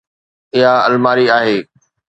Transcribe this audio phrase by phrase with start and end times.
[0.55, 1.67] اها الماري آهي